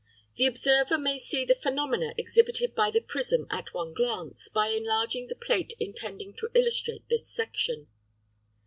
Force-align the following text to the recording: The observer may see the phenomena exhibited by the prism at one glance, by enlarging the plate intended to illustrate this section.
The 0.35 0.47
observer 0.47 0.97
may 0.97 1.19
see 1.19 1.45
the 1.45 1.53
phenomena 1.53 2.15
exhibited 2.17 2.73
by 2.73 2.89
the 2.89 3.01
prism 3.01 3.45
at 3.51 3.75
one 3.75 3.93
glance, 3.93 4.49
by 4.49 4.69
enlarging 4.69 5.27
the 5.27 5.35
plate 5.35 5.73
intended 5.79 6.39
to 6.39 6.49
illustrate 6.55 7.07
this 7.07 7.29
section. 7.29 7.85